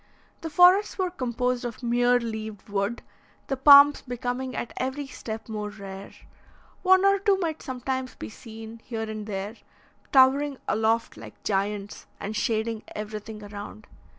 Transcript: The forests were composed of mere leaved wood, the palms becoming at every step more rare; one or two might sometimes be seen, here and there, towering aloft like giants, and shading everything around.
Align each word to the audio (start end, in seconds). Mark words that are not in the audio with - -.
The 0.41 0.49
forests 0.49 0.97
were 0.97 1.11
composed 1.11 1.63
of 1.63 1.83
mere 1.83 2.19
leaved 2.19 2.69
wood, 2.69 3.03
the 3.45 3.55
palms 3.55 4.01
becoming 4.01 4.55
at 4.55 4.73
every 4.77 5.05
step 5.05 5.47
more 5.47 5.69
rare; 5.69 6.11
one 6.81 7.05
or 7.05 7.19
two 7.19 7.37
might 7.37 7.61
sometimes 7.61 8.15
be 8.15 8.27
seen, 8.27 8.81
here 8.83 9.07
and 9.07 9.27
there, 9.27 9.57
towering 10.11 10.57
aloft 10.67 11.17
like 11.17 11.43
giants, 11.43 12.07
and 12.19 12.35
shading 12.35 12.81
everything 12.95 13.43
around. 13.43 13.85